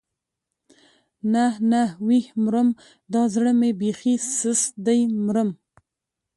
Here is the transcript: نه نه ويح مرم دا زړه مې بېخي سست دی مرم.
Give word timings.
نه 1.33 1.45
نه 1.71 1.83
ويح 2.05 2.27
مرم 2.43 2.69
دا 3.13 3.21
زړه 3.33 3.51
مې 3.59 3.69
بېخي 3.79 4.15
سست 4.37 4.73
دی 4.85 4.99
مرم. 5.25 5.49